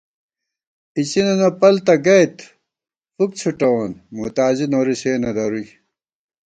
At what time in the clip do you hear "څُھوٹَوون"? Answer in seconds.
3.39-3.91